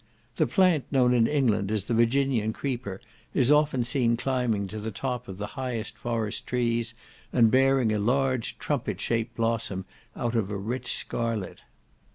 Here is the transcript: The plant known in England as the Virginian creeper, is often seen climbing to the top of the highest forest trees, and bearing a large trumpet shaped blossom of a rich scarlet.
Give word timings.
The 0.37 0.47
plant 0.47 0.85
known 0.89 1.13
in 1.13 1.27
England 1.27 1.69
as 1.69 1.83
the 1.83 1.93
Virginian 1.93 2.53
creeper, 2.53 2.99
is 3.35 3.51
often 3.51 3.83
seen 3.83 4.17
climbing 4.17 4.67
to 4.69 4.79
the 4.79 4.89
top 4.89 5.27
of 5.27 5.37
the 5.37 5.45
highest 5.53 5.95
forest 5.95 6.47
trees, 6.47 6.95
and 7.31 7.51
bearing 7.51 7.91
a 7.93 7.99
large 7.99 8.57
trumpet 8.57 8.99
shaped 8.99 9.35
blossom 9.35 9.85
of 10.15 10.33
a 10.35 10.41
rich 10.57 10.91
scarlet. 10.95 11.61